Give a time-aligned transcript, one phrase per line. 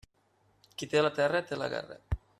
[0.81, 1.99] Qui té la terra, té la guerra.